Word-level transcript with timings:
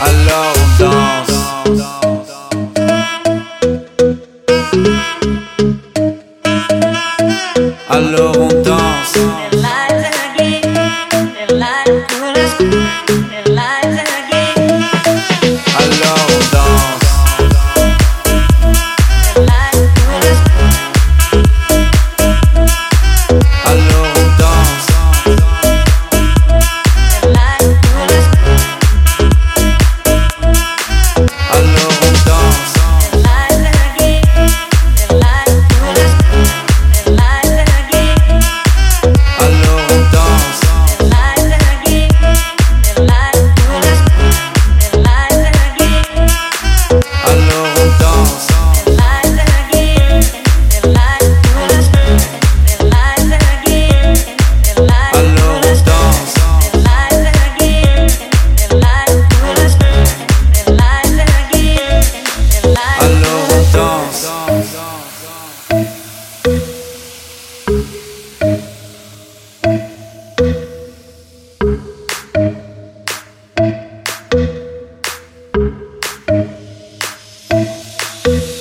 alone. 0.00 0.67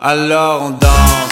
Alors 0.00 0.62
on 0.62 0.70
danse. 0.70 1.27